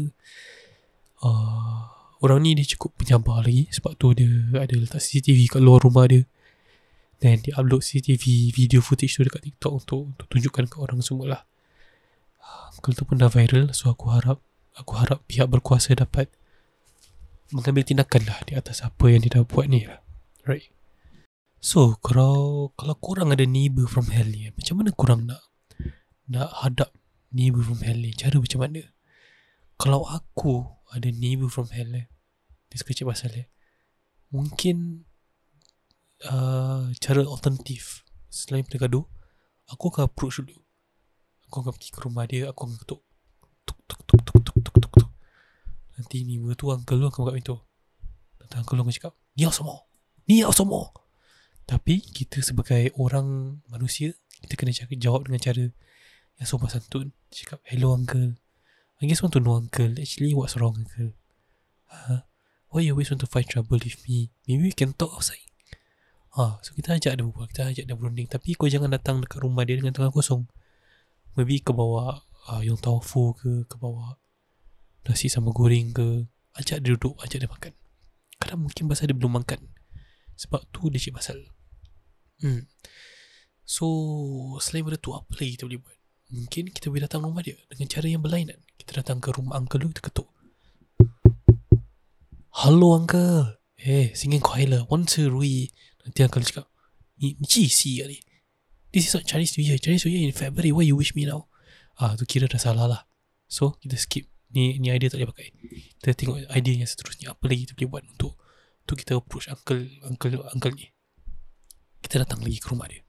uh, 1.24 1.80
orang 2.20 2.44
ni 2.44 2.60
dia 2.60 2.76
cukup 2.76 3.00
penyabar 3.00 3.48
lagi 3.48 3.72
sebab 3.72 3.96
tu 3.96 4.12
dia 4.12 4.28
ada 4.60 4.76
letak 4.76 5.00
CCTV 5.00 5.48
kat 5.48 5.64
luar 5.64 5.80
rumah 5.88 6.12
dia. 6.12 6.28
Dan 7.24 7.40
dia 7.40 7.56
upload 7.56 7.80
CCTV 7.80 8.52
video 8.52 8.84
footage 8.84 9.16
tu 9.16 9.24
dekat 9.24 9.48
TikTok 9.48 9.72
untuk, 9.80 10.00
untuk 10.12 10.28
tunjukkan 10.28 10.68
ke 10.68 10.76
orang 10.84 11.00
semua 11.00 11.40
lah 11.40 11.42
artikel 12.82 12.98
tu 12.98 13.06
pun 13.06 13.22
dah 13.22 13.30
viral 13.30 13.70
so 13.78 13.94
aku 13.94 14.10
harap 14.10 14.42
aku 14.74 14.98
harap 14.98 15.22
pihak 15.30 15.46
berkuasa 15.46 15.94
dapat 15.94 16.34
mengambil 17.54 17.86
tindakan 17.86 18.26
lah 18.26 18.42
di 18.42 18.58
atas 18.58 18.82
apa 18.82 19.06
yang 19.06 19.22
dia 19.22 19.38
dah 19.38 19.46
buat 19.46 19.70
ni 19.70 19.86
lah 19.86 20.02
right 20.50 20.74
so 21.62 21.94
kalau 22.02 22.74
kalau 22.74 22.98
korang 22.98 23.30
ada 23.30 23.46
neighbor 23.46 23.86
from 23.86 24.10
hell 24.10 24.26
ni 24.26 24.50
macam 24.50 24.82
mana 24.82 24.90
korang 24.98 25.30
nak 25.30 25.46
nak 26.32 26.64
hadap 26.64 26.96
neighbor 27.36 27.60
from 27.60 27.84
hell 27.84 28.00
ni. 28.00 28.16
Cara 28.16 28.40
macam 28.40 28.64
mana? 28.64 28.88
Kalau 29.76 30.08
aku 30.08 30.64
ada 30.96 31.12
neighbor 31.12 31.52
from 31.52 31.68
hell 31.76 31.92
eh 31.92 32.08
dia 32.72 32.80
sekecil 32.80 33.04
pasal 33.04 33.36
eh 33.36 33.48
mungkin 34.32 35.04
uh, 36.24 36.88
cara 37.04 37.20
alternatif 37.28 38.08
selain 38.32 38.64
pada 38.64 38.88
gaduh 38.88 39.04
aku 39.68 39.92
akan 39.92 40.08
approach 40.08 40.40
dulu. 40.40 40.56
Aku 41.52 41.68
akan 41.68 41.76
pergi 41.76 41.92
ke 41.92 42.00
rumah 42.00 42.24
dia 42.24 42.48
Aku 42.48 42.64
akan 42.64 42.80
ketuk 42.80 43.04
Tuk 43.68 43.80
tuk 43.84 44.00
tuk 44.08 44.20
tuk 44.24 44.40
tuk 44.40 44.56
tuk 44.64 44.76
tuk 44.80 44.92
tuk. 45.04 45.10
Nanti 46.00 46.24
ni 46.24 46.40
tu 46.56 46.72
uncle 46.72 46.96
lu 46.96 47.12
akan 47.12 47.28
buka 47.28 47.36
pintu. 47.36 47.60
Nanti 48.40 48.56
uncle 48.56 48.80
lu 48.80 48.88
akan 48.88 48.96
cakap 48.96 49.14
Ni 49.36 49.44
yang 49.44 49.52
semua. 49.52 49.84
Ni 50.32 50.40
yang 50.40 50.56
semua. 50.56 50.96
Tapi 51.68 52.00
kita 52.00 52.40
sebagai 52.40 52.96
orang 53.00 53.60
manusia 53.68 54.16
Kita 54.44 54.56
kena 54.56 54.72
cakap, 54.72 54.96
jawab 54.96 55.28
dengan 55.28 55.44
cara 55.44 55.64
Yang 56.42 56.58
sopan 56.58 56.74
santun 56.74 57.08
Cakap 57.30 57.62
hello 57.70 57.94
uncle. 57.94 58.34
I 58.98 59.06
guess 59.06 59.22
want 59.22 59.38
to 59.38 59.42
know 59.46 59.62
uncle 59.62 59.94
Actually 59.94 60.34
what's 60.34 60.58
wrong 60.58 60.74
uncle? 60.74 61.14
Huh? 61.86 62.26
Why 62.74 62.82
you 62.82 62.98
always 62.98 63.14
want 63.14 63.22
to 63.22 63.30
find 63.30 63.46
trouble 63.46 63.78
with 63.78 64.02
me? 64.10 64.34
Maybe 64.50 64.74
we 64.74 64.74
can 64.74 64.98
talk 64.98 65.14
outside. 65.14 65.46
Ah, 66.34 66.58
so 66.66 66.74
kita 66.74 66.98
ajak 66.98 67.14
dia 67.14 67.22
berbual 67.22 67.46
Kita 67.54 67.70
ajak 67.70 67.86
dia 67.86 67.94
berunding. 67.94 68.26
Tapi 68.26 68.58
kau 68.58 68.66
jangan 68.66 68.90
datang 68.90 69.22
dekat 69.22 69.38
rumah 69.46 69.70
dia 69.70 69.78
Dengan 69.78 69.94
tangan 69.94 70.10
kosong. 70.10 70.50
Maybe 71.38 71.62
ke 71.62 71.78
bawa 71.78 72.26
uh, 72.50 72.62
Yung 72.66 72.82
tofu 72.82 73.38
ke 73.38 73.70
Ke 73.70 73.78
bawa 73.78 74.18
Nasi 75.06 75.30
sama 75.30 75.54
goreng 75.54 75.94
ke. 75.94 76.26
Ajak 76.58 76.82
dia 76.82 76.98
duduk 76.98 77.22
Ajak 77.22 77.46
dia 77.46 77.52
makan. 77.54 77.78
Kadang 78.42 78.66
mungkin 78.66 78.90
pasal 78.90 79.14
dia 79.14 79.18
belum 79.20 79.46
makan. 79.46 79.62
Sebab 80.42 80.74
tu 80.74 80.90
dia 80.90 80.98
cik 80.98 81.22
pasal. 81.22 81.38
Hmm. 82.42 82.66
So 83.62 83.86
Selain 84.58 84.82
daripada 84.82 84.98
tu 84.98 85.14
Apa 85.14 85.38
lagi 85.38 85.54
kita 85.54 85.70
boleh 85.70 85.78
buat 85.78 86.01
Mungkin 86.32 86.72
kita 86.72 86.88
boleh 86.88 87.04
datang 87.04 87.28
rumah 87.28 87.44
dia 87.44 87.60
Dengan 87.68 87.92
cara 87.92 88.08
yang 88.08 88.24
berlainan. 88.24 88.56
Kita 88.80 89.04
datang 89.04 89.20
ke 89.20 89.36
rumah 89.36 89.60
uncle 89.60 89.84
tu 89.84 89.92
Kita 89.92 90.02
ketuk. 90.08 90.28
Hello 92.56 92.96
uncle. 92.96 93.60
Eh 93.76 93.84
hey, 93.84 94.06
singing 94.16 94.40
choir 94.40 94.72
Once 94.88 95.20
a 95.20 95.28
week 95.28 95.76
Nanti 96.08 96.24
uncle 96.24 96.40
cakap 96.48 96.72
Ni, 97.20 97.36
ni 97.38 97.46
cisi 97.46 98.00
kali. 98.00 98.18
This 98.90 99.12
is 99.12 99.14
not 99.14 99.30
Chinese 99.30 99.54
New 99.60 99.68
Year. 99.68 99.78
Chinese 99.78 100.10
New 100.10 100.16
Year 100.16 100.26
in 100.26 100.34
February. 100.34 100.74
Why 100.74 100.90
you 100.90 100.98
wish 100.98 101.14
me 101.14 101.30
now? 101.30 101.52
Ah 102.02 102.18
tu 102.18 102.26
kira 102.26 102.50
dah 102.50 102.58
salah 102.58 102.90
lah. 102.90 103.02
So 103.46 103.78
kita 103.78 103.94
skip. 104.00 104.26
Ni 104.58 104.82
ni 104.82 104.90
idea 104.90 105.12
tak 105.12 105.22
boleh 105.22 105.30
pakai. 105.30 105.48
Kita 106.02 106.18
tengok 106.18 106.50
idea 106.50 106.74
yang 106.82 106.90
seterusnya. 106.90 107.38
Apa 107.38 107.46
lagi 107.46 107.70
kita 107.70 107.78
boleh 107.78 107.90
buat 107.94 108.04
untuk 108.10 108.42
Untuk 108.82 108.96
kita 109.06 109.22
approach 109.22 109.54
uncle 109.54 109.86
Uncle 110.02 110.42
uncle 110.50 110.74
ni? 110.74 110.90
Kita 112.02 112.26
datang 112.26 112.42
lagi 112.42 112.58
ke 112.58 112.74
rumah 112.74 112.90
dia 112.90 113.06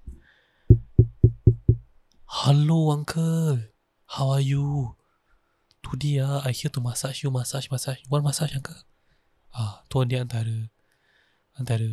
Hello 2.33 2.89
uncle 2.97 3.69
How 4.17 4.33
are 4.33 4.41
you 4.41 4.97
Today 5.85 6.25
ah 6.25 6.41
I 6.41 6.57
here 6.57 6.73
to 6.73 6.81
massage 6.81 7.21
you 7.21 7.29
Massage 7.29 7.69
massage 7.69 8.01
You 8.01 8.09
want 8.09 8.25
massage 8.25 8.57
uncle 8.57 8.81
Ah 9.53 9.85
tu 9.93 10.01
dia 10.09 10.25
antara 10.25 10.73
Antara 11.61 11.85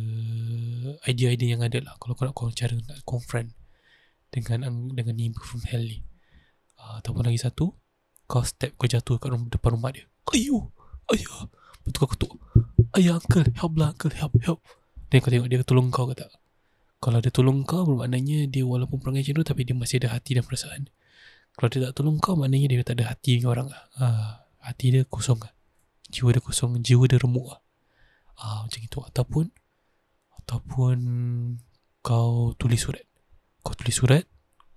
Idea-idea 1.04 1.60
yang 1.60 1.60
ada 1.60 1.84
lah 1.84 1.92
Kalau 2.00 2.16
kau 2.16 2.24
nak 2.24 2.32
kau 2.32 2.48
cara 2.48 2.72
nak 2.72 3.04
confront 3.04 3.52
dengan 4.30 4.62
dengan 4.94 5.14
ni 5.18 5.34
from 5.34 5.62
hell 5.66 5.82
ni. 5.82 6.06
Uh, 6.78 7.02
ataupun 7.02 7.26
lagi 7.26 7.42
satu, 7.42 7.74
kau 8.30 8.46
step 8.46 8.78
kau 8.78 8.86
jatuh 8.86 9.18
kat 9.18 9.34
rumah, 9.34 9.50
depan 9.50 9.74
rumah 9.74 9.90
dia. 9.90 10.06
Ayu, 10.30 10.70
ayah. 11.10 11.50
Betul 11.82 12.06
kau 12.06 12.10
ketuk. 12.14 12.32
Ayah, 12.94 13.18
uncle, 13.18 13.44
help 13.58 13.74
lah, 13.74 13.90
uncle, 13.92 14.14
help, 14.14 14.32
help. 14.46 14.60
Dan 15.10 15.18
kau 15.18 15.30
tengok 15.34 15.50
dia 15.50 15.66
tolong 15.66 15.90
kau 15.90 16.06
ke 16.08 16.22
tak? 16.22 16.30
Kalau 17.00 17.18
dia 17.24 17.32
tolong 17.32 17.64
kau, 17.64 17.88
bermaknanya 17.88 18.44
dia 18.46 18.64
walaupun 18.68 19.00
perangai 19.00 19.24
macam 19.24 19.40
tu, 19.40 19.44
tapi 19.48 19.64
dia 19.64 19.72
masih 19.72 19.96
ada 20.04 20.12
hati 20.12 20.36
dan 20.36 20.44
perasaan. 20.44 20.92
Kalau 21.56 21.68
dia 21.72 21.80
tak 21.88 21.92
tolong 21.96 22.20
kau, 22.20 22.36
maknanya 22.36 22.76
dia 22.76 22.84
tak 22.84 23.00
ada 23.00 23.16
hati 23.16 23.40
dengan 23.40 23.50
orang. 23.56 23.68
Uh, 23.96 24.36
hati 24.60 24.92
dia 24.92 25.02
kosong. 25.08 25.40
Jiwa 26.12 26.36
dia 26.36 26.44
kosong, 26.44 26.84
jiwa 26.84 27.08
dia 27.08 27.16
remuk. 27.16 27.56
Uh, 28.36 28.68
macam 28.68 28.80
itu. 28.84 28.98
Ataupun, 29.00 29.44
ataupun 30.44 30.96
kau 32.04 32.52
tulis 32.60 32.80
surat. 32.84 33.08
Kau 33.60 33.76
tulis 33.76 33.92
surat 33.92 34.24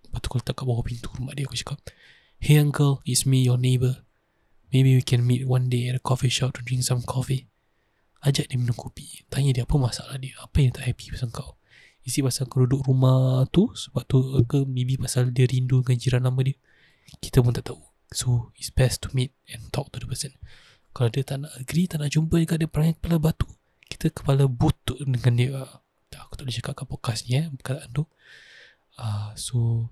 Lepas 0.04 0.20
tu 0.20 0.28
kau 0.28 0.40
letak 0.40 0.60
kat 0.60 0.66
bawah 0.68 0.84
pintu 0.84 1.08
rumah 1.16 1.32
dia 1.32 1.48
Kau 1.48 1.56
cakap 1.56 1.80
Hey 2.36 2.60
uncle 2.60 3.00
It's 3.08 3.24
me 3.24 3.48
your 3.48 3.56
neighbor 3.56 4.04
Maybe 4.76 5.00
we 5.00 5.04
can 5.06 5.24
meet 5.24 5.48
one 5.48 5.72
day 5.72 5.88
At 5.88 5.98
a 5.98 6.04
coffee 6.04 6.32
shop 6.32 6.60
To 6.60 6.62
drink 6.62 6.84
some 6.84 7.02
coffee 7.08 7.48
Ajak 8.24 8.52
dia 8.52 8.60
minum 8.60 8.76
kopi 8.76 9.24
Tanya 9.32 9.56
dia 9.56 9.64
apa 9.64 9.76
masalah 9.80 10.20
dia 10.20 10.36
Apa 10.44 10.64
yang 10.64 10.76
tak 10.76 10.88
happy 10.88 11.12
pasal 11.12 11.32
kau 11.32 11.56
Isi 12.04 12.20
pasal 12.20 12.52
kau 12.52 12.68
duduk 12.68 12.84
rumah 12.84 13.48
tu 13.48 13.72
Sebab 13.72 14.04
tu 14.04 14.20
ke 14.44 14.68
Maybe 14.68 15.00
pasal 15.00 15.32
dia 15.32 15.48
rindu 15.48 15.80
Dengan 15.84 15.98
jiran 16.00 16.22
nama 16.28 16.40
dia. 16.44 16.56
Kita 17.24 17.40
pun 17.40 17.56
tak 17.56 17.72
tahu. 17.72 17.80
So 18.12 18.52
it's 18.60 18.70
best 18.70 19.08
to 19.08 19.10
meet 19.16 19.32
And 19.48 19.72
talk 19.72 19.90
to 19.96 20.04
the 20.04 20.08
person. 20.08 20.36
Kalau 20.92 21.10
dia 21.10 21.24
tak 21.24 21.48
nak 21.48 21.52
agree 21.56 21.88
Tak 21.88 22.04
nak 22.04 22.12
jumpa 22.12 22.44
Dekat 22.44 22.60
dia 22.60 22.68
perangai 22.68 23.00
kepala 23.00 23.18
batu 23.24 23.48
Kita 23.88 24.12
kepala 24.12 24.52
butut 24.52 25.00
dengan 25.00 25.34
dia. 25.40 25.52
Tak, 26.12 26.28
Aku 26.28 26.34
tak 26.36 26.44
boleh 26.46 26.56
cakap 26.60 26.74
kat 26.84 26.88
podcast 26.92 27.20
ni 27.32 27.40
eh 27.40 27.48
Perkataan 27.56 27.90
tu. 27.96 28.04
Uh, 29.00 29.32
So 29.40 29.88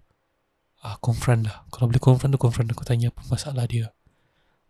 uh, 0.84 0.98
Confront 1.00 1.48
lah. 1.48 1.64
Kalau 1.72 1.88
boleh 1.88 2.04
confront 2.04 2.32
tu 2.36 2.40
confront 2.40 2.68
Aku 2.68 2.84
tanya 2.84 3.08
apa 3.10 3.24
masalah 3.32 3.64
dia. 3.66 3.96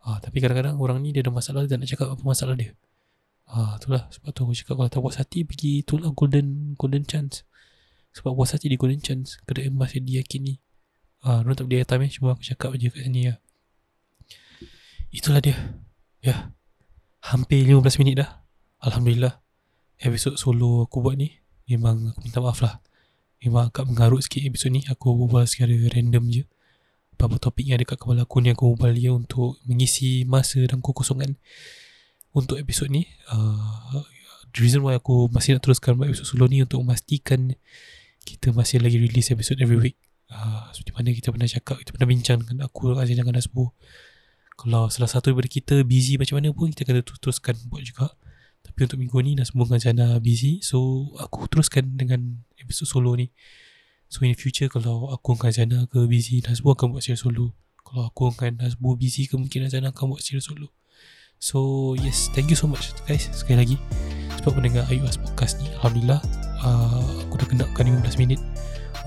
Uh, 0.06 0.22
Tapi 0.22 0.38
kadang-kadang 0.38 0.78
orang 0.78 1.02
ni 1.02 1.10
Dia 1.10 1.26
ada 1.26 1.34
masalah 1.34 1.66
Dia 1.66 1.74
tak 1.74 1.80
nak 1.82 1.90
cakap 1.90 2.08
apa 2.14 2.22
masalah 2.22 2.54
dia 2.54 2.78
Uh, 3.52 3.76
itulah 3.76 4.08
sebab 4.08 4.32
tu 4.32 4.48
aku 4.48 4.56
cakap 4.56 4.80
kalau 4.80 4.88
tak 4.88 5.02
puas 5.04 5.20
hati 5.20 5.44
pergi 5.44 5.84
itulah 5.84 6.16
golden 6.16 6.72
golden 6.80 7.04
chance. 7.04 7.44
Sebab 8.16 8.32
puas 8.32 8.56
hati 8.56 8.72
di 8.72 8.80
golden 8.80 9.04
chance 9.04 9.36
kedai 9.44 9.68
emas 9.68 9.92
yang 9.92 10.08
diyakini. 10.08 10.64
Ah, 11.22 11.44
uh, 11.44 11.54
tak 11.54 11.68
boleh 11.68 11.84
time 11.84 12.08
eh 12.08 12.12
cuma 12.16 12.34
aku 12.34 12.48
cakap 12.48 12.72
aja 12.74 12.88
kat 12.88 13.04
sini 13.04 13.28
ya. 13.28 13.36
Itulah 15.12 15.44
dia. 15.44 15.60
Ya. 16.24 16.56
Hampir 17.22 17.68
15 17.68 18.00
minit 18.00 18.24
dah. 18.24 18.42
Alhamdulillah. 18.80 19.44
Episod 20.00 20.40
solo 20.40 20.88
aku 20.88 21.04
buat 21.04 21.20
ni 21.20 21.44
memang 21.68 22.16
aku 22.16 22.20
minta 22.24 22.40
maaf 22.40 22.64
lah. 22.64 22.80
Memang 23.42 23.74
agak 23.74 23.90
mengarut 23.90 24.22
sikit 24.22 24.46
episod 24.46 24.70
ni 24.70 24.86
Aku 24.86 25.18
berbual 25.18 25.50
secara 25.50 25.74
random 25.74 26.30
je 26.30 26.44
Apa-apa 27.18 27.42
topik 27.42 27.66
yang 27.66 27.82
ada 27.82 27.90
kat 27.90 27.98
kepala 27.98 28.30
aku 28.30 28.38
ni 28.38 28.54
Aku 28.54 28.78
berbual 28.78 28.94
dia 28.94 29.12
untuk 29.18 29.58
mengisi 29.66 30.30
masa 30.30 30.62
dan 30.62 30.78
kekosongan 30.78 31.42
Untuk 32.32 32.56
episod 32.58 32.88
ni 32.88 33.08
uh, 33.32 34.00
The 34.52 34.60
reason 34.60 34.84
why 34.84 35.00
aku 35.00 35.32
masih 35.32 35.56
nak 35.56 35.64
teruskan 35.64 35.96
buat 35.96 36.12
episode 36.12 36.28
solo 36.28 36.44
ni 36.52 36.60
untuk 36.60 36.84
memastikan 36.84 37.56
kita 38.28 38.52
masih 38.52 38.84
lagi 38.84 39.00
release 39.00 39.32
episode 39.32 39.64
every 39.64 39.80
week. 39.80 39.98
Uh, 40.28 40.68
seperti 40.76 40.92
mana 40.92 41.10
kita 41.16 41.32
pernah 41.32 41.48
cakap, 41.48 41.76
kita 41.80 41.92
pernah 41.96 42.08
bincang 42.12 42.40
dengan 42.44 42.68
aku, 42.68 42.96
Azin 43.00 43.16
dengan 43.16 43.40
Nasbo. 43.40 43.72
Kalau 44.60 44.92
salah 44.92 45.08
satu 45.08 45.32
daripada 45.32 45.48
kita 45.48 45.76
busy 45.88 46.20
macam 46.20 46.40
mana 46.40 46.52
pun, 46.52 46.68
kita 46.72 46.84
akan 46.84 47.00
teruskan 47.20 47.56
buat 47.72 47.84
juga. 47.84 48.12
Tapi 48.62 48.78
untuk 48.86 49.00
minggu 49.00 49.18
ni, 49.24 49.32
Nasbo 49.40 49.64
dengan 49.66 49.82
Jana 49.82 50.08
busy. 50.20 50.62
So, 50.62 51.10
aku 51.18 51.48
teruskan 51.50 51.98
dengan 51.98 52.44
episode 52.60 52.92
solo 52.92 53.16
ni. 53.18 53.32
So, 54.12 54.28
in 54.28 54.36
the 54.36 54.40
future, 54.40 54.68
kalau 54.68 55.10
aku 55.10 55.40
dengan 55.40 55.52
Jana 55.56 55.78
ke 55.88 56.06
busy, 56.06 56.44
Nasbo 56.44 56.76
akan 56.76 56.94
buat 56.94 57.04
series 57.08 57.24
solo. 57.24 57.56
Kalau 57.82 58.12
aku 58.12 58.36
dengan 58.36 58.68
Nasbo 58.68 59.00
busy, 59.00 59.26
kemungkinan 59.32 59.72
Jana 59.72 59.96
akan 59.96 60.14
buat 60.14 60.22
series 60.22 60.46
solo. 60.46 60.70
So, 61.42 61.98
yes, 61.98 62.30
thank 62.38 62.54
you 62.54 62.56
so 62.56 62.70
much 62.70 62.94
guys, 63.10 63.26
sekali 63.34 63.66
lagi. 63.66 63.76
Sebab 64.38 64.62
mendengar 64.62 64.86
IUS 64.94 65.18
Podcast 65.18 65.58
ni, 65.58 65.74
Alhamdulillah, 65.82 66.22
uh, 66.62 67.02
aku 67.26 67.42
dah 67.42 67.50
kenakan 67.50 67.98
15 67.98 68.22
minit 68.22 68.38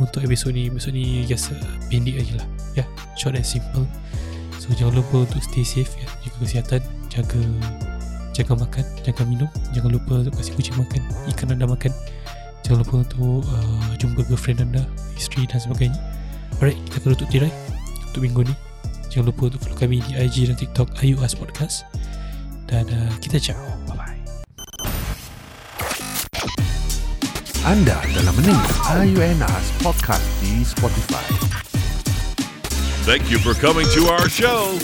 untuk 0.02 0.18
episod 0.26 0.50
ni. 0.50 0.66
Episod 0.66 0.98
ni 0.98 1.22
just 1.30 1.54
uh, 1.54 1.62
pendek 1.86 2.18
aja 2.18 2.42
lah. 2.42 2.46
Ya, 2.74 2.82
yeah, 2.82 2.86
short 3.14 3.38
and 3.38 3.46
simple. 3.46 3.86
So 4.58 4.74
jangan 4.74 4.98
lupa 4.98 5.22
untuk 5.22 5.46
stay 5.46 5.62
safe 5.62 5.94
ya. 5.94 6.10
Jaga 6.26 6.36
kesihatan 6.42 6.82
Jaga 7.06 7.40
Jaga 8.34 8.52
makan 8.58 8.84
Jaga 9.04 9.22
minum 9.28 9.50
Jangan 9.76 9.90
lupa 9.92 10.24
untuk 10.24 10.34
kasih 10.40 10.56
kucing 10.56 10.76
makan 10.80 11.04
Ikan 11.30 11.52
anda 11.52 11.68
makan 11.68 11.92
Jangan 12.64 12.80
lupa 12.80 12.94
untuk 13.04 13.44
uh, 13.44 13.92
Jumpa 14.00 14.24
girlfriend 14.24 14.64
anda 14.64 14.88
Isteri 15.20 15.44
dan 15.44 15.60
sebagainya 15.60 16.00
Alright 16.58 16.80
Kita 16.88 16.96
akan 16.96 17.08
tutup 17.12 17.28
tirai 17.28 17.52
Untuk 18.08 18.24
minggu 18.24 18.40
ni 18.48 18.54
Jangan 19.12 19.30
lupa 19.30 19.52
untuk 19.52 19.60
follow 19.68 19.76
kami 19.76 20.00
Di 20.00 20.16
IG 20.16 20.48
dan 20.48 20.56
TikTok 20.56 20.88
Ayu 21.04 21.20
As 21.20 21.36
Podcast 21.36 21.84
Dan 22.64 22.88
uh, 22.88 23.12
kita 23.20 23.36
ciao 23.40 23.64
Bye 23.88 23.96
bye 23.96 24.20
Anda 27.64 27.96
dalam 28.12 28.34
mendengar 28.36 28.68
IUNAS 29.08 29.72
Podcast 29.80 30.20
di 30.44 30.60
Spotify. 30.68 31.24
Thank 33.08 33.32
you 33.32 33.40
for 33.40 33.56
coming 33.56 33.88
to 33.96 34.12
our 34.12 34.28
show. 34.28 34.76